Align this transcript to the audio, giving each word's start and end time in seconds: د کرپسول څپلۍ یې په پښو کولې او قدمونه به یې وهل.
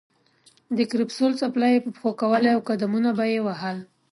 د 0.77 0.79
کرپسول 0.91 1.31
څپلۍ 1.41 1.71
یې 1.73 1.83
په 1.85 1.89
پښو 1.95 2.11
کولې 2.21 2.49
او 2.55 2.59
قدمونه 2.69 3.09
به 3.17 3.25
یې 3.33 3.39
وهل. 3.45 3.77